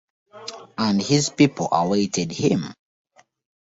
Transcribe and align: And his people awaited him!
And 0.79 0.99
his 0.99 1.29
people 1.29 1.69
awaited 1.71 2.31
him! 2.31 2.73